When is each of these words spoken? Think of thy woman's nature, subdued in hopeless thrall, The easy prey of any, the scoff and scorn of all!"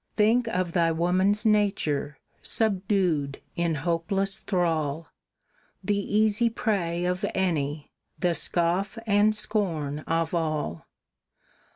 Think 0.17 0.47
of 0.47 0.71
thy 0.71 0.89
woman's 0.91 1.45
nature, 1.45 2.17
subdued 2.41 3.39
in 3.55 3.75
hopeless 3.75 4.37
thrall, 4.37 5.09
The 5.83 5.95
easy 5.99 6.49
prey 6.49 7.05
of 7.05 7.23
any, 7.35 7.91
the 8.17 8.33
scoff 8.33 8.97
and 9.05 9.35
scorn 9.35 9.99
of 10.07 10.33
all!" 10.33 10.87